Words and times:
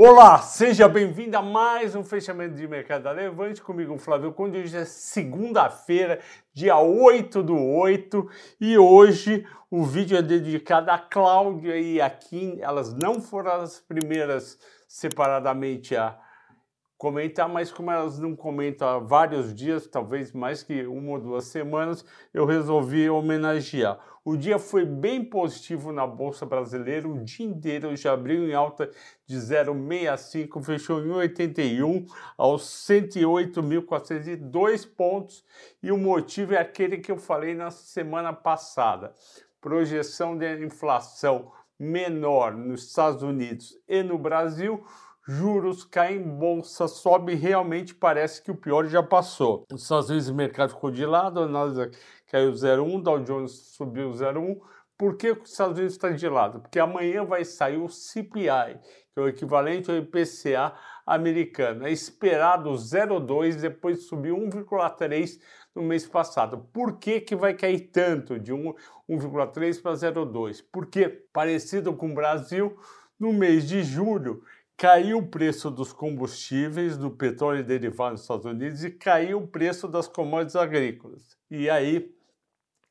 Olá, 0.00 0.38
seja 0.38 0.88
bem-vindo 0.88 1.36
a 1.36 1.42
mais 1.42 1.96
um 1.96 2.04
fechamento 2.04 2.54
de 2.54 2.68
mercado 2.68 3.02
da 3.02 3.10
Levante 3.10 3.60
comigo, 3.60 3.98
Flávio 3.98 4.32
Conde. 4.32 4.56
Hoje 4.56 4.76
é 4.76 4.84
segunda-feira, 4.84 6.20
dia 6.54 6.78
8 6.78 7.42
do 7.42 7.60
8, 7.60 8.30
e 8.60 8.78
hoje 8.78 9.44
o 9.68 9.82
vídeo 9.82 10.16
é 10.16 10.22
dedicado 10.22 10.88
a 10.88 10.98
Cláudia 10.98 11.76
e 11.76 12.00
a 12.00 12.08
Kim. 12.08 12.58
Elas 12.60 12.94
não 12.94 13.20
foram 13.20 13.50
as 13.50 13.80
primeiras 13.80 14.56
separadamente 14.86 15.96
a 15.96 16.16
comentar, 16.98 17.48
mas 17.48 17.70
como 17.70 17.90
elas 17.92 18.18
não 18.18 18.34
comentam 18.34 18.88
há 18.88 18.98
vários 18.98 19.54
dias, 19.54 19.86
talvez 19.86 20.32
mais 20.32 20.64
que 20.64 20.84
uma 20.84 21.12
ou 21.12 21.20
duas 21.20 21.44
semanas, 21.44 22.04
eu 22.34 22.44
resolvi 22.44 23.08
homenagear. 23.08 24.00
O 24.24 24.36
dia 24.36 24.58
foi 24.58 24.84
bem 24.84 25.24
positivo 25.24 25.92
na 25.92 26.04
Bolsa 26.04 26.44
Brasileira, 26.44 27.06
o 27.08 27.22
dia 27.22 27.46
inteiro 27.46 27.94
já 27.96 28.12
abriu 28.12 28.48
em 28.48 28.52
alta 28.52 28.90
de 29.24 29.36
0,65, 29.36 30.60
fechou 30.62 31.00
em 31.00 31.10
81 31.10 32.04
aos 32.36 32.64
108.402 32.64 34.84
pontos, 34.84 35.44
e 35.80 35.92
o 35.92 35.96
motivo 35.96 36.54
é 36.54 36.58
aquele 36.58 36.98
que 36.98 37.12
eu 37.12 37.16
falei 37.16 37.54
na 37.54 37.70
semana 37.70 38.32
passada. 38.32 39.12
Projeção 39.60 40.36
de 40.36 40.64
inflação 40.64 41.52
menor 41.78 42.56
nos 42.56 42.88
Estados 42.88 43.22
Unidos 43.22 43.78
e 43.88 44.02
no 44.02 44.18
Brasil, 44.18 44.84
juros 45.28 45.84
caem, 45.84 46.22
bolsa 46.22 46.88
sobe, 46.88 47.34
realmente 47.34 47.94
parece 47.94 48.42
que 48.42 48.50
o 48.50 48.56
pior 48.56 48.86
já 48.86 49.02
passou. 49.02 49.66
Nos 49.70 49.82
Estados 49.82 50.08
Unidos 50.08 50.28
o 50.30 50.34
mercado 50.34 50.70
ficou 50.70 50.90
de 50.90 51.04
lado, 51.04 51.40
a 51.40 51.46
Nasdaq 51.46 51.94
caiu 52.28 52.50
0,1, 52.52 53.02
Dow 53.02 53.20
Jones 53.20 53.52
subiu 53.76 54.10
0,1. 54.10 54.56
Por 54.96 55.16
que 55.16 55.30
os 55.30 55.50
Estados 55.50 55.76
Unidos 55.76 55.94
está 55.94 56.10
de 56.10 56.28
lado? 56.28 56.60
Porque 56.60 56.78
amanhã 56.78 57.24
vai 57.24 57.44
sair 57.44 57.76
o 57.76 57.88
CPI, 57.88 58.80
que 59.12 59.20
é 59.20 59.20
o 59.20 59.28
equivalente 59.28 59.90
ao 59.90 59.96
IPCA 59.98 60.74
americano. 61.06 61.86
É 61.86 61.92
esperado 61.92 62.70
0,2, 62.70 63.60
depois 63.60 64.08
subiu 64.08 64.34
1,3 64.36 65.38
no 65.74 65.82
mês 65.82 66.06
passado. 66.06 66.66
Por 66.72 66.98
que, 66.98 67.20
que 67.20 67.36
vai 67.36 67.52
cair 67.52 67.90
tanto 67.92 68.40
de 68.40 68.52
1,3 68.52 69.80
para 69.82 69.92
0,2? 69.92 70.64
Porque, 70.72 71.08
parecido 71.32 71.94
com 71.94 72.10
o 72.10 72.14
Brasil, 72.14 72.76
no 73.20 73.32
mês 73.32 73.68
de 73.68 73.82
julho 73.82 74.42
caiu 74.78 75.18
o 75.18 75.26
preço 75.26 75.72
dos 75.72 75.92
combustíveis, 75.92 76.96
do 76.96 77.10
petróleo 77.10 77.64
derivado 77.64 78.12
nos 78.12 78.22
Estados 78.22 78.46
Unidos 78.46 78.84
e 78.84 78.90
caiu 78.92 79.38
o 79.38 79.48
preço 79.48 79.88
das 79.88 80.06
commodities 80.06 80.54
agrícolas. 80.54 81.36
E 81.50 81.68
aí 81.68 82.14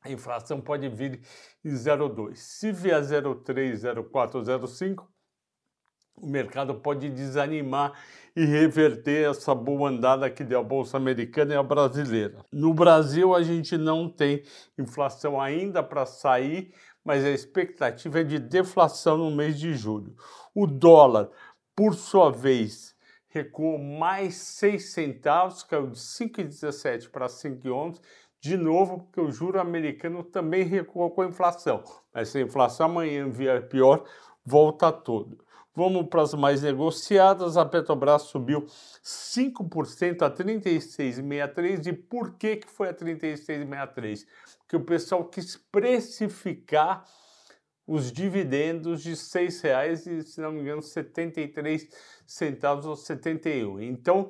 a 0.02 0.10
inflação 0.10 0.60
pode 0.60 0.86
vir 0.90 1.22
em 1.64 1.72
0,2. 1.72 2.36
Se 2.36 2.70
vier 2.70 3.00
0,3, 3.00 3.72
0,4, 3.72 4.42
0,5, 4.42 5.06
o 6.14 6.26
mercado 6.26 6.74
pode 6.74 7.08
desanimar 7.08 7.92
e 8.36 8.44
reverter 8.44 9.30
essa 9.30 9.54
boa 9.54 9.88
andada 9.88 10.28
que 10.28 10.44
deu 10.44 10.60
a 10.60 10.62
Bolsa 10.62 10.96
Americana 10.96 11.54
e 11.54 11.56
a 11.56 11.62
brasileira. 11.62 12.44
No 12.52 12.74
Brasil, 12.74 13.34
a 13.34 13.42
gente 13.42 13.78
não 13.78 14.10
tem 14.10 14.42
inflação 14.76 15.40
ainda 15.40 15.82
para 15.82 16.04
sair, 16.04 16.74
mas 17.04 17.24
a 17.24 17.30
expectativa 17.30 18.20
é 18.20 18.24
de 18.24 18.38
deflação 18.38 19.16
no 19.16 19.30
mês 19.30 19.58
de 19.58 19.72
julho. 19.74 20.14
O 20.54 20.66
dólar 20.66 21.30
por 21.78 21.94
sua 21.94 22.32
vez, 22.32 22.92
recuou 23.28 23.78
mais 23.78 24.34
6 24.34 24.90
centavos, 24.90 25.62
caiu 25.62 25.86
de 25.86 25.96
5,17 25.96 27.08
para 27.08 27.28
5,11, 27.28 28.00
de 28.40 28.56
novo, 28.56 28.98
porque 29.04 29.20
o 29.20 29.30
juro 29.30 29.60
americano 29.60 30.24
também 30.24 30.64
recuou 30.64 31.08
com 31.12 31.22
a 31.22 31.26
inflação. 31.26 31.84
Mas 32.12 32.30
se 32.30 32.38
a 32.38 32.40
inflação 32.40 32.86
amanhã 32.86 33.30
vier 33.30 33.68
pior, 33.68 34.02
volta 34.44 34.90
todo. 34.90 35.38
Vamos 35.72 36.08
para 36.08 36.22
as 36.22 36.34
mais 36.34 36.62
negociadas. 36.62 37.56
A 37.56 37.64
Petrobras 37.64 38.22
subiu 38.22 38.66
5% 39.04 40.22
a 40.22 40.30
36,63. 40.32 41.86
E 41.86 41.92
por 41.92 42.34
que, 42.34 42.56
que 42.56 42.68
foi 42.68 42.88
a 42.88 42.94
36,63? 42.94 44.26
Porque 44.58 44.74
o 44.76 44.84
pessoal 44.84 45.24
quis 45.26 45.56
precificar 45.56 47.04
os 47.88 48.12
dividendos 48.12 49.02
de 49.02 49.10
R$ 49.10 49.16
6,00 49.16 50.06
e, 50.06 50.22
se 50.22 50.42
não 50.42 50.52
me 50.52 50.60
engano, 50.60 50.82
73 50.82 51.88
centavos 52.26 52.84
ou 52.84 52.94
71. 52.94 53.80
Então, 53.80 54.28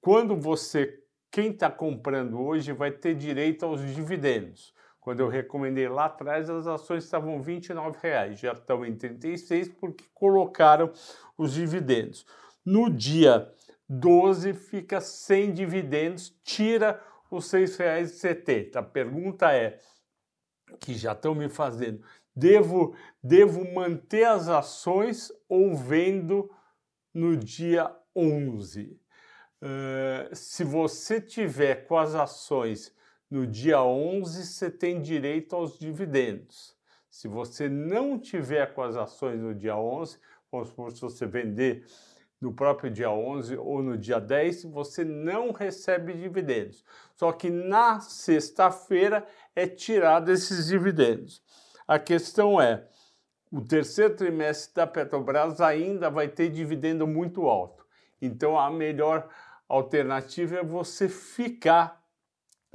quando 0.00 0.36
você, 0.36 1.00
quem 1.30 1.52
está 1.52 1.70
comprando 1.70 2.40
hoje, 2.40 2.72
vai 2.72 2.90
ter 2.90 3.14
direito 3.14 3.64
aos 3.64 3.80
dividendos. 3.94 4.74
Quando 4.98 5.20
eu 5.20 5.28
recomendei 5.28 5.88
lá 5.88 6.06
atrás, 6.06 6.50
as 6.50 6.66
ações 6.66 7.04
estavam 7.04 7.40
R$ 7.40 7.60
29,00, 7.60 8.34
já 8.34 8.52
estão 8.52 8.84
em 8.84 8.96
36 8.96 9.68
porque 9.68 10.04
colocaram 10.12 10.92
os 11.38 11.54
dividendos. 11.54 12.26
No 12.66 12.90
dia 12.90 13.48
12 13.88 14.54
fica 14.54 15.00
sem 15.00 15.52
dividendos, 15.52 16.36
tira 16.42 17.00
os 17.30 17.50
R$ 17.52 17.62
6,70. 17.62 18.74
A 18.74 18.82
pergunta 18.82 19.54
é, 19.54 19.78
que 20.80 20.94
já 20.94 21.12
estão 21.12 21.34
me 21.34 21.48
fazendo, 21.48 22.02
Devo, 22.38 22.94
devo 23.20 23.68
manter 23.74 24.22
as 24.22 24.48
ações 24.48 25.32
ou 25.48 25.74
vendo 25.74 26.48
no 27.12 27.36
dia 27.36 27.92
11? 28.14 28.96
Uh, 29.60 29.66
eh, 29.66 30.30
se 30.32 30.62
você 30.62 31.20
tiver 31.20 31.88
com 31.88 31.98
as 31.98 32.14
ações 32.14 32.94
no 33.28 33.44
dia 33.44 33.82
11, 33.82 34.46
você 34.46 34.70
tem 34.70 35.02
direito 35.02 35.56
aos 35.56 35.76
dividendos. 35.80 36.76
Se 37.10 37.26
você 37.26 37.68
não 37.68 38.16
tiver 38.16 38.72
com 38.72 38.82
as 38.82 38.94
ações 38.94 39.40
no 39.40 39.52
dia 39.52 39.76
11, 39.76 40.20
vamos 40.52 40.68
supor, 40.68 40.92
se 40.92 41.00
você 41.00 41.26
vender 41.26 41.84
no 42.40 42.52
próprio 42.52 42.88
dia 42.88 43.10
11 43.10 43.56
ou 43.56 43.82
no 43.82 43.98
dia 43.98 44.20
10, 44.20 44.62
você 44.66 45.04
não 45.04 45.50
recebe 45.50 46.12
dividendos. 46.12 46.84
Só 47.16 47.32
que 47.32 47.50
na 47.50 47.98
sexta-feira 47.98 49.26
é 49.56 49.66
tirado 49.66 50.30
esses 50.30 50.68
dividendos. 50.68 51.42
A 51.88 51.98
questão 51.98 52.60
é, 52.60 52.86
o 53.50 53.62
terceiro 53.62 54.14
trimestre 54.14 54.74
da 54.74 54.86
Petrobras 54.86 55.58
ainda 55.58 56.10
vai 56.10 56.28
ter 56.28 56.50
dividendo 56.50 57.06
muito 57.06 57.48
alto. 57.48 57.86
Então 58.20 58.58
a 58.58 58.70
melhor 58.70 59.26
alternativa 59.66 60.56
é 60.56 60.62
você 60.62 61.08
ficar 61.08 62.04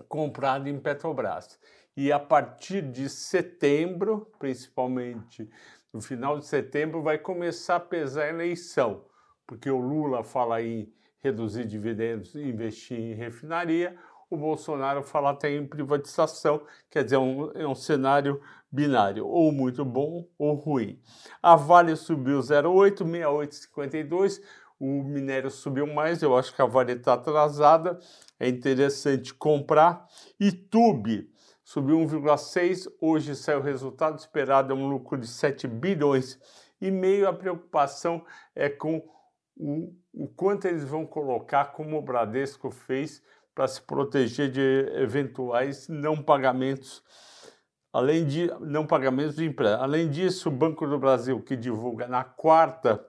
comprado 0.09 0.67
em 0.67 0.79
Petrobras. 0.79 1.59
E 1.95 2.11
a 2.11 2.17
partir 2.19 2.81
de 2.81 3.07
setembro, 3.07 4.31
principalmente 4.39 5.47
no 5.93 6.01
final 6.01 6.39
de 6.39 6.47
setembro, 6.47 7.03
vai 7.03 7.19
começar 7.19 7.75
a 7.75 7.79
pesar 7.79 8.23
a 8.23 8.29
eleição, 8.29 9.05
porque 9.45 9.69
o 9.69 9.77
Lula 9.77 10.23
fala 10.23 10.59
em 10.59 10.91
reduzir 11.19 11.65
dividendos 11.65 12.33
e 12.33 12.41
investir 12.41 12.99
em 12.99 13.13
refinaria, 13.13 13.95
o 14.29 14.37
Bolsonaro 14.37 15.03
fala 15.03 15.31
até 15.31 15.51
em 15.51 15.65
privatização, 15.65 16.61
quer 16.89 17.03
dizer, 17.03 17.15
é 17.15 17.19
um, 17.19 17.51
é 17.51 17.67
um 17.67 17.75
cenário 17.75 18.41
binário, 18.71 19.27
ou 19.27 19.51
muito 19.51 19.85
bom 19.85 20.27
ou 20.37 20.55
ruim. 20.55 20.99
A 21.41 21.55
Vale 21.55 21.95
subiu 21.95 22.39
0,8, 22.39 23.03
68,52. 23.03 24.41
O 24.79 25.03
minério 25.03 25.51
subiu 25.51 25.85
mais, 25.85 26.21
eu 26.21 26.35
acho 26.35 26.53
que 26.53 26.61
a 26.61 26.65
Vale 26.65 26.93
está 26.93 27.13
atrasada, 27.13 27.99
é 28.39 28.49
interessante 28.49 29.33
comprar. 29.33 30.07
E 30.39 30.51
Tube 30.51 31.29
subiu 31.63 31.97
1,6, 31.99 32.91
hoje 32.99 33.35
saiu 33.35 33.59
o 33.59 33.63
resultado 33.63 34.17
esperado, 34.17 34.73
é 34.73 34.75
um 34.75 34.89
lucro 34.89 35.17
de 35.17 35.27
7 35.27 35.67
bilhões 35.67 36.39
e 36.81 36.91
meio. 36.91 37.27
A 37.27 37.33
preocupação 37.33 38.25
é 38.55 38.67
com 38.67 39.07
o, 39.55 39.93
o 40.13 40.27
quanto 40.27 40.67
eles 40.67 40.83
vão 40.83 41.05
colocar, 41.05 41.65
como 41.73 41.97
o 41.97 42.01
Bradesco 42.01 42.71
fez, 42.71 43.21
para 43.53 43.67
se 43.67 43.81
proteger 43.81 44.51
de 44.51 44.91
eventuais 44.95 45.87
não 45.87 46.21
pagamentos 46.21 47.03
Além 47.93 48.25
de 48.25 48.51
não 48.59 48.87
pagamentos 48.87 49.35
de 49.35 49.45
empréstimo. 49.45 49.83
Além 49.83 50.09
disso, 50.09 50.49
o 50.49 50.51
Banco 50.51 50.87
do 50.87 50.97
Brasil, 50.97 51.39
que 51.39 51.55
divulga 51.55 52.07
na 52.07 52.23
quarta 52.23 53.05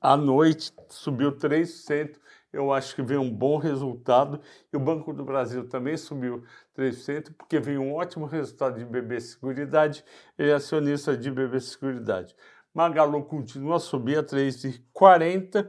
à 0.00 0.16
noite, 0.16 0.72
subiu 0.88 1.32
3%. 1.32 2.18
Eu 2.50 2.72
acho 2.72 2.94
que 2.94 3.02
veio 3.02 3.20
um 3.20 3.30
bom 3.30 3.58
resultado. 3.58 4.40
E 4.72 4.76
o 4.78 4.80
Banco 4.80 5.12
do 5.12 5.22
Brasil 5.22 5.68
também 5.68 5.98
subiu 5.98 6.42
3%, 6.74 7.34
porque 7.36 7.60
veio 7.60 7.82
um 7.82 7.92
ótimo 7.92 8.24
resultado 8.24 8.78
de 8.78 8.86
BB 8.86 9.20
Seguridade 9.20 10.02
e 10.38 10.50
acionista 10.50 11.14
de 11.14 11.30
BB 11.30 11.60
Seguridade. 11.60 12.34
Magalu 12.74 13.24
continua 13.24 13.76
a 13.76 13.80
subir 13.80 14.18
a 14.18 14.22
3,40 14.22 15.68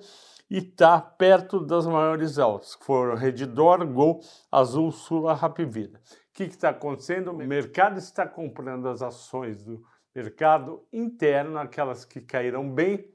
e 0.50 0.58
está 0.58 1.00
perto 1.00 1.60
das 1.66 1.86
maiores 1.86 2.40
altas, 2.40 2.76
que 2.76 2.86
foram 2.86 3.16
Redditor, 3.16 3.86
Gol, 3.88 4.20
Azul, 4.52 4.92
Sula, 4.92 5.34
Rapvida 5.34 6.00
que 6.48 6.56
está 6.56 6.70
acontecendo? 6.70 7.32
O 7.32 7.34
mercado 7.36 7.98
está 7.98 8.26
comprando 8.26 8.88
as 8.88 9.02
ações 9.02 9.64
do 9.64 9.84
mercado 10.16 10.86
interno, 10.92 11.58
aquelas 11.58 12.06
que 12.06 12.22
caíram 12.22 12.70
bem, 12.74 13.12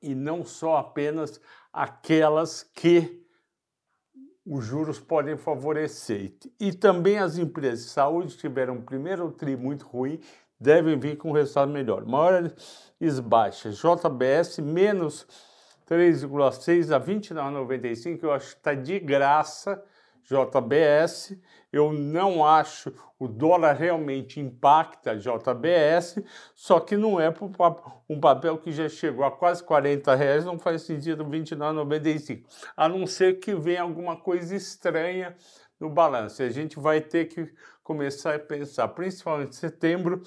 e 0.00 0.14
não 0.14 0.44
só 0.44 0.76
apenas 0.76 1.40
aquelas 1.72 2.62
que 2.62 3.24
os 4.46 4.64
juros 4.64 4.98
podem 4.98 5.36
favorecer. 5.36 6.34
E 6.58 6.72
também 6.72 7.18
as 7.18 7.36
empresas 7.36 7.84
de 7.84 7.90
saúde 7.90 8.36
tiveram 8.36 8.74
um 8.74 8.82
primeiro 8.82 9.30
tri 9.32 9.56
muito 9.56 9.86
ruim, 9.86 10.20
devem 10.60 10.98
vir 10.98 11.16
com 11.16 11.32
resultado 11.32 11.70
melhor. 11.70 12.04
Maiores 12.04 13.20
baixas, 13.20 13.76
JBS 13.76 14.58
menos 14.58 15.26
3,6 15.88 16.94
a 16.94 17.00
29,95, 17.00 18.22
eu 18.22 18.32
acho 18.32 18.50
que 18.50 18.56
está 18.56 18.74
de 18.74 18.98
graça 18.98 19.82
JBS. 20.28 21.38
Eu 21.72 21.92
não 21.92 22.44
acho 22.44 22.92
o 23.18 23.26
dólar 23.26 23.74
realmente 23.74 24.38
impacta 24.38 25.16
JBS, 25.16 26.22
só 26.54 26.78
que 26.78 26.96
não 26.96 27.20
é 27.20 27.34
um 28.08 28.20
papel 28.20 28.58
que 28.58 28.70
já 28.70 28.88
chegou 28.88 29.24
a 29.24 29.30
quase 29.30 29.62
40 29.64 30.14
reais, 30.14 30.44
não 30.44 30.58
faz 30.58 30.82
sentido 30.82 31.24
29,95, 31.24 32.44
a 32.76 32.88
não 32.88 33.06
ser 33.06 33.40
que 33.40 33.54
venha 33.54 33.82
alguma 33.82 34.16
coisa 34.16 34.54
estranha 34.54 35.36
no 35.80 35.90
balanço. 35.90 36.42
A 36.42 36.50
gente 36.50 36.78
vai 36.78 37.00
ter 37.00 37.24
que 37.26 37.50
começar 37.82 38.34
a 38.34 38.38
pensar, 38.38 38.88
principalmente 38.88 39.50
em 39.50 39.52
setembro, 39.52 40.22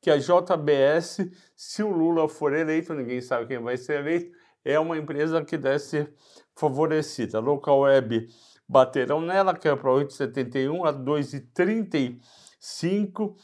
que 0.00 0.10
a 0.10 0.16
JBS, 0.16 1.30
se 1.56 1.82
o 1.82 1.90
Lula 1.90 2.28
for 2.28 2.52
eleito, 2.52 2.94
ninguém 2.94 3.20
sabe 3.20 3.46
quem 3.46 3.58
vai 3.58 3.76
ser 3.76 4.00
eleito, 4.00 4.32
é 4.64 4.78
uma 4.78 4.96
empresa 4.96 5.44
que 5.44 5.58
deve 5.58 5.80
ser 5.80 6.14
favorecida. 6.56 7.40
Local 7.40 7.80
Web 7.80 8.28
baterão 8.68 9.20
nela, 9.20 9.54
que 9.54 9.68
é 9.68 9.76
para 9.76 9.90
8,71 9.90 10.86
a 10.86 10.92
2,35. 10.92 13.36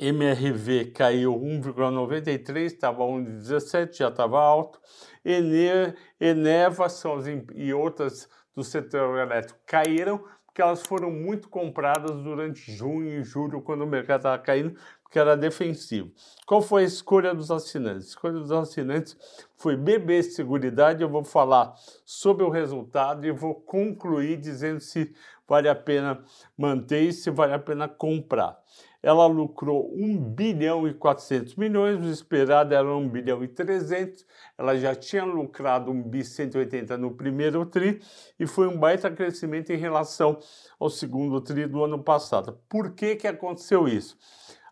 MRV 0.00 0.92
caiu 0.92 1.34
1,93, 1.34 2.66
estava 2.66 3.02
1,17, 3.02 3.96
já 3.96 4.08
estava 4.08 4.40
alto. 4.40 4.80
Ene, 5.24 5.92
Eneva 6.20 6.88
são 6.88 7.16
as, 7.16 7.26
e 7.26 7.74
outras 7.74 8.28
do 8.54 8.62
setor 8.62 9.18
elétrico 9.18 9.58
caíram, 9.66 10.24
porque 10.58 10.62
elas 10.62 10.82
foram 10.82 11.08
muito 11.12 11.48
compradas 11.48 12.20
durante 12.20 12.72
junho 12.72 13.20
e 13.20 13.22
julho, 13.22 13.62
quando 13.62 13.82
o 13.82 13.86
mercado 13.86 14.18
estava 14.18 14.38
caindo, 14.38 14.74
porque 15.04 15.16
era 15.16 15.36
defensivo. 15.36 16.10
Qual 16.44 16.60
foi 16.60 16.82
a 16.82 16.86
escolha 16.86 17.32
dos 17.32 17.48
assinantes? 17.48 18.06
A 18.06 18.08
escolha 18.08 18.32
dos 18.40 18.50
assinantes 18.50 19.16
foi 19.56 19.76
BB 19.76 20.20
Seguridade. 20.24 21.00
Eu 21.00 21.08
vou 21.08 21.22
falar 21.22 21.74
sobre 22.04 22.42
o 22.42 22.50
resultado 22.50 23.24
e 23.24 23.30
vou 23.30 23.54
concluir 23.54 24.36
dizendo 24.36 24.80
se 24.80 25.14
vale 25.46 25.68
a 25.68 25.76
pena 25.76 26.24
manter 26.56 27.02
e 27.02 27.12
se 27.12 27.30
vale 27.30 27.54
a 27.54 27.58
pena 27.60 27.86
comprar. 27.86 28.58
Ela 29.00 29.26
lucrou 29.26 29.92
1 29.94 30.18
bilhão 30.34 30.88
e 30.88 30.92
400 30.92 31.54
milhões, 31.54 32.04
o 32.04 32.10
esperado 32.10 32.74
era 32.74 32.88
1 32.88 33.08
bilhão 33.08 33.44
e 33.44 33.48
300. 33.48 34.26
Ela 34.56 34.76
já 34.76 34.94
tinha 34.94 35.24
lucrado 35.24 35.92
1 35.92 36.02
bi 36.02 36.24
180 36.24 36.98
no 36.98 37.12
primeiro 37.12 37.64
tri 37.64 38.00
e 38.38 38.46
foi 38.46 38.66
um 38.66 38.76
baita 38.76 39.10
crescimento 39.10 39.70
em 39.70 39.76
relação 39.76 40.38
ao 40.80 40.90
segundo 40.90 41.40
tri 41.40 41.66
do 41.66 41.84
ano 41.84 42.02
passado. 42.02 42.58
Por 42.68 42.92
que 42.92 43.14
que 43.14 43.28
aconteceu 43.28 43.86
isso? 43.86 44.16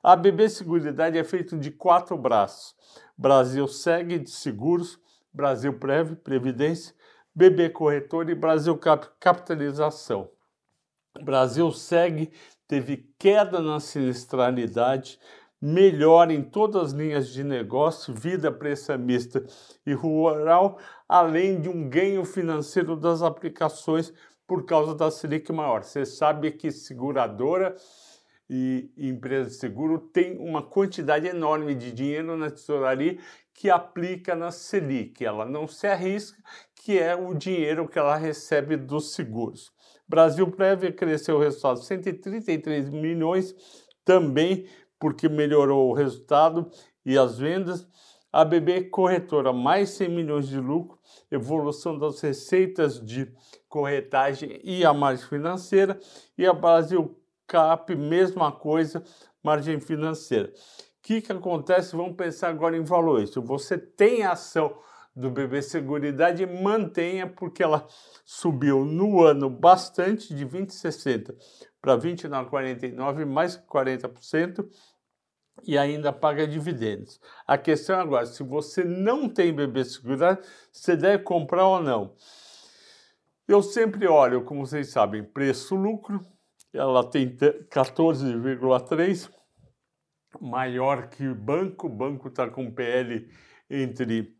A 0.03 0.17
BB 0.17 0.49
Seguridade 0.49 1.17
é 1.17 1.25
feito 1.25 1.57
de 1.57 1.71
quatro 1.71 2.17
braços: 2.19 2.75
Brasil 3.17 3.69
Segue 3.69 4.19
de 4.19 4.31
Seguros, 4.31 4.99
Brasil 5.33 5.79
Prev, 5.79 6.17
Previdência, 6.17 6.95
BB 7.35 7.71
Corretor 7.71 8.29
e 8.29 8.35
Brasil 8.35 8.77
Cap 8.77 9.09
Capitalização. 9.21 10.31
Brasil 11.23 11.71
Segue 11.73 12.31
teve 12.69 13.09
queda 13.19 13.61
na 13.61 13.81
sinistralidade, 13.81 15.19
melhor 15.61 16.31
em 16.31 16.43
todas 16.43 16.87
as 16.87 16.93
linhas 16.93 17.29
de 17.29 17.43
negócio, 17.43 18.15
vida 18.15 18.53
pressa 18.53 18.97
mista 18.99 19.45
e 19.87 19.93
rural, 19.93 20.79
além 21.09 21.61
de 21.61 21.69
um 21.69 21.89
ganho 21.89 22.25
financeiro 22.25 22.97
das 22.97 23.23
aplicações 23.23 24.13
por 24.47 24.65
causa 24.65 24.95
da 24.95 25.11
Selic 25.11 25.53
maior. 25.53 25.83
Você 25.83 26.05
sabe 26.05 26.53
que 26.53 26.71
seguradora 26.71 27.75
e 28.49 28.91
empresa 28.97 29.51
de 29.51 29.57
seguro 29.57 29.99
tem 29.99 30.39
uma 30.39 30.63
quantidade 30.63 31.27
enorme 31.27 31.75
de 31.75 31.91
dinheiro 31.91 32.37
na 32.37 32.51
tesouraria 32.51 33.19
que 33.53 33.71
aplica 33.71 34.37
na 34.37 34.51
Selic. 34.51 35.25
Ela 35.25 35.45
não 35.45 35.67
se 35.67 35.87
arrisca, 35.87 36.41
que 36.75 36.99
é 36.99 37.17
o 37.17 37.35
dinheiro 37.35 37.89
que 37.89 37.99
ela 37.99 38.15
recebe 38.15 38.77
dos 38.77 39.15
seguros. 39.15 39.73
Brasil 40.09 40.51
Prévia 40.51 40.93
cresceu 40.93 41.37
o 41.37 41.41
resultado 41.41 41.83
133 41.83 42.89
milhões, 42.91 43.55
também 44.05 44.67
porque 44.99 45.29
melhorou 45.29 45.91
o 45.91 45.95
resultado 45.95 46.71
e 47.05 47.19
as 47.19 47.39
vendas. 47.39 47.87
A 48.33 48.45
BB 48.45 48.91
Corretora, 48.91 49.53
mais 49.53 49.91
100 49.91 50.09
milhões 50.11 50.49
de 50.49 50.61
lucro, 50.61 50.99
evolução 51.31 51.99
das 51.99 52.21
receitas 52.21 53.05
de 53.05 53.33
corretagem 53.69 54.61
e 54.63 54.85
a 54.85 54.93
margem 54.93 55.27
financeira. 55.27 55.99
E 56.37 56.47
a 56.47 56.53
Brasil 56.53 57.19
CAP, 57.47 57.95
mesma 57.95 58.53
coisa, 58.53 59.03
margem 59.43 59.81
financeira. 59.81 60.49
O 60.49 60.53
que, 61.03 61.23
que 61.23 61.33
acontece? 61.33 61.97
Vamos 61.97 62.17
pensar 62.17 62.49
agora 62.49 62.77
em 62.77 62.83
valores. 62.83 63.31
Se 63.31 63.41
você 63.41 63.79
tem 63.79 64.25
ação 64.25 64.77
do 65.17 65.31
BB 65.31 65.63
Seguridade, 65.63 66.45
mantenha, 66.45 67.27
porque 67.27 67.63
ela 67.63 67.87
subiu 68.23 68.85
no 68.85 69.23
ano 69.23 69.49
bastante, 69.49 70.35
de 70.35 70.45
20,60 70.45 71.35
para 71.81 71.97
29,49, 71.97 73.25
mais 73.25 73.57
40%, 73.57 74.69
e 75.65 75.79
ainda 75.79 76.13
paga 76.13 76.47
dividendos. 76.47 77.19
A 77.47 77.57
questão 77.57 77.99
agora, 77.99 78.27
se 78.27 78.43
você 78.43 78.85
não 78.85 79.27
tem 79.27 79.55
BB 79.55 79.87
Seguridade, 79.87 80.47
você 80.71 80.95
deve 80.95 81.23
comprar 81.23 81.67
ou 81.67 81.83
não. 81.83 82.15
Eu 83.49 83.63
sempre 83.63 84.07
olho, 84.07 84.45
como 84.45 84.67
vocês 84.67 84.91
sabem, 84.91 85.25
preço-lucro, 85.25 86.21
ela 86.75 87.09
tem 87.09 87.35
14,3, 87.35 89.31
maior 90.41 91.09
que 91.09 91.27
banco. 91.33 91.87
O 91.87 91.91
banco 91.91 92.29
está 92.29 92.51
com 92.51 92.71
PL 92.71 93.31
entre, 93.71 94.36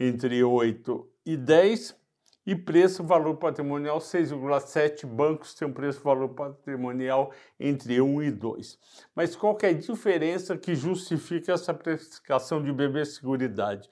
entre 0.00 0.42
8 0.42 1.06
e 1.26 1.36
10. 1.36 2.00
E 2.46 2.56
preço 2.56 3.04
valor 3.04 3.36
patrimonial 3.36 3.98
6,7. 3.98 5.06
Bancos 5.06 5.54
têm 5.54 5.68
um 5.68 5.72
preço 5.72 6.02
valor 6.02 6.30
patrimonial 6.30 7.30
entre 7.60 8.00
1 8.00 8.22
e 8.22 8.30
2. 8.30 8.78
Mas 9.14 9.36
qual 9.36 9.56
é 9.62 9.66
a 9.66 9.72
diferença 9.74 10.56
que 10.56 10.74
justifica 10.74 11.52
essa 11.52 11.74
precificação 11.74 12.62
de 12.62 12.72
BB 12.72 13.04
Seguridade? 13.04 13.88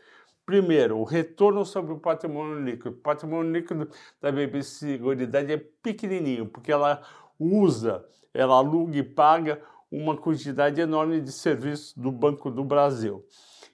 Primeiro, 0.46 0.96
o 0.96 1.05
retorno 1.05 1.62
sobre 1.66 1.93
o 1.93 1.99
patrimônio 1.99 2.64
líquido. 2.64 2.88
O 2.88 3.00
patrimônio 3.00 3.52
líquido 3.52 3.90
da 4.19 4.32
BB 4.32 4.62
Seguridade 4.62 5.52
é 5.52 5.58
pequenininho, 5.82 6.46
porque 6.46 6.72
ela 6.72 7.02
usa, 7.38 8.02
ela 8.32 8.56
aluga 8.56 8.96
e 8.96 9.02
paga 9.02 9.61
uma 9.90 10.16
quantidade 10.16 10.81
enorme 10.81 11.20
de 11.20 11.32
serviços 11.32 11.93
do 11.94 12.11
Banco 12.11 12.50
do 12.50 12.64
Brasil. 12.64 13.22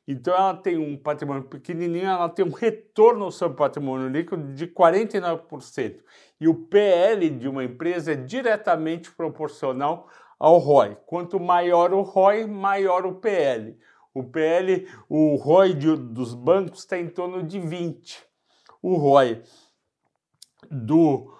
Então 0.06 0.34
ela 0.34 0.54
tem 0.54 0.76
um 0.76 0.96
patrimônio 0.96 1.44
pequenininho, 1.44 2.06
ela 2.06 2.28
tem 2.28 2.44
um 2.44 2.52
retorno 2.52 3.30
sobre 3.32 3.56
patrimônio 3.56 4.08
líquido 4.08 4.52
de 4.52 4.66
49%. 4.66 6.00
E 6.40 6.46
o 6.46 6.54
PL 6.54 7.30
de 7.30 7.48
uma 7.48 7.64
empresa 7.64 8.12
é 8.12 8.16
diretamente 8.16 9.10
proporcional 9.12 10.08
ao 10.38 10.58
ROI. 10.58 10.96
Quanto 11.06 11.40
maior 11.40 11.94
o 11.94 12.02
ROI, 12.02 12.46
maior 12.46 13.06
o 13.06 13.14
PL. 13.14 13.78
O 14.12 14.22
PL, 14.22 14.86
o 15.08 15.36
ROI 15.36 15.74
de, 15.74 15.96
dos 15.96 16.34
bancos 16.34 16.80
está 16.80 16.98
em 16.98 17.08
torno 17.08 17.42
de 17.42 17.58
20. 17.58 18.22
O 18.82 18.96
ROI 18.96 19.42
do 20.70 21.32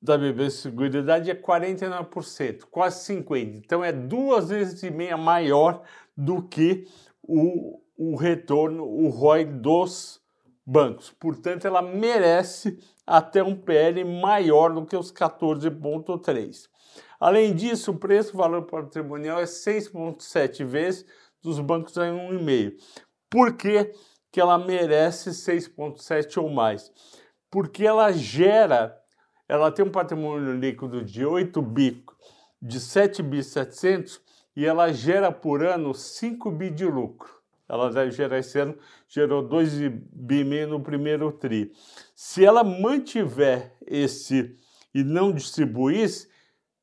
da 0.00 0.16
BB 0.16 0.50
Seguridade 0.50 1.30
é 1.30 1.34
49%, 1.34 2.64
quase 2.70 3.12
50%. 3.12 3.56
Então 3.56 3.82
é 3.82 3.92
duas 3.92 4.50
vezes 4.50 4.82
e 4.82 4.90
meia 4.90 5.16
maior 5.16 5.82
do 6.16 6.42
que 6.42 6.86
o, 7.22 7.80
o 7.96 8.16
retorno, 8.16 8.84
o 8.84 9.08
ROI 9.08 9.44
dos 9.44 10.20
bancos. 10.64 11.10
Portanto, 11.18 11.66
ela 11.66 11.80
merece 11.80 12.78
até 13.06 13.42
um 13.42 13.54
PL 13.54 14.04
maior 14.04 14.72
do 14.72 14.84
que 14.84 14.96
os 14.96 15.12
14,3. 15.12 16.68
Além 17.18 17.54
disso, 17.54 17.92
o 17.92 17.98
preço-valor 17.98 18.62
patrimonial 18.66 19.40
é 19.40 19.44
6,7 19.44 20.64
vezes 20.64 21.06
dos 21.42 21.58
bancos 21.60 21.96
em 21.96 22.12
1,5. 22.12 22.74
Por 23.30 23.56
que, 23.56 23.92
que 24.30 24.40
ela 24.40 24.58
merece 24.58 25.30
6,7 25.30 26.42
ou 26.42 26.50
mais? 26.50 26.92
Porque 27.50 27.86
ela 27.86 28.12
gera 28.12 29.00
ela 29.48 29.70
tem 29.70 29.84
um 29.84 29.90
patrimônio 29.90 30.52
líquido 30.52 31.04
de 31.04 31.24
8 31.24 31.62
bi, 31.62 32.04
de 32.60 32.80
7 32.80 33.22
bi 33.22 33.42
700 33.44 34.20
e 34.56 34.66
ela 34.66 34.92
gera 34.92 35.30
por 35.30 35.64
ano 35.64 35.94
5 35.94 36.50
bi 36.50 36.70
de 36.70 36.84
lucro. 36.84 37.35
Ela 37.68 37.90
deve 37.90 38.10
gerar 38.12 38.38
esse 38.38 38.58
ano, 38.58 38.76
gerou 39.08 39.42
2 39.42 39.88
bi 40.12 40.44
meio 40.44 40.68
no 40.68 40.80
primeiro 40.80 41.32
tri. 41.32 41.72
Se 42.14 42.44
ela 42.44 42.62
mantiver 42.62 43.76
esse 43.86 44.56
e 44.94 45.02
não 45.02 45.32
distribuísse, 45.32 46.28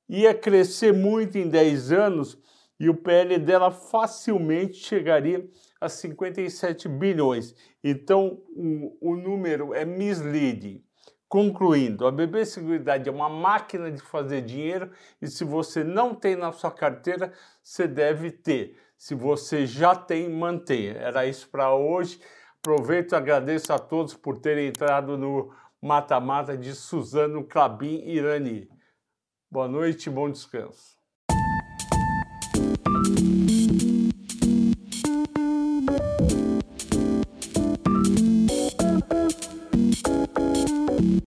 ia 0.10 0.34
crescer 0.34 0.94
muito 0.94 1.38
em 1.38 1.48
10 1.48 1.92
anos 1.92 2.38
e 2.80 2.90
o 2.90 2.96
PL 2.96 3.38
dela 3.40 3.72
facilmente 3.72 4.76
chegaria 4.76 5.48
a 5.80 5.88
57 5.88 6.88
bilhões. 6.90 7.56
Então 7.84 8.42
o, 8.50 8.98
o 9.02 9.16
número 9.16 9.74
é 9.74 9.86
misleading. 9.86 10.84
Concluindo, 11.28 12.06
a 12.06 12.12
BB 12.12 12.46
Seguridade 12.46 13.10
é 13.10 13.12
uma 13.12 13.28
máquina 13.28 13.90
de 13.90 14.00
fazer 14.02 14.42
dinheiro 14.42 14.92
e 15.20 15.28
se 15.28 15.44
você 15.44 15.84
não 15.84 16.14
tem 16.14 16.36
na 16.36 16.52
sua 16.52 16.70
carteira, 16.70 17.34
você 17.64 17.88
deve 17.88 18.30
ter. 18.30 18.78
Se 19.04 19.16
você 19.16 19.68
já 19.68 19.94
tem, 19.94 20.30
mantenha. 20.30 20.94
Era 20.94 21.26
isso 21.26 21.50
para 21.50 21.76
hoje. 21.76 22.22
Aproveito 22.62 23.12
e 23.12 23.16
agradeço 23.16 23.74
a 23.74 23.78
todos 23.78 24.14
por 24.14 24.38
terem 24.38 24.70
entrado 24.70 25.18
no 25.18 25.54
mata-mata 25.82 26.58
de 26.58 26.74
Suzano 26.74 27.44
Clabin 27.44 28.02
Irani. 28.08 28.70
Boa 29.52 29.68
noite 29.68 30.10
bom 30.10 30.32
descanso. 30.32 30.98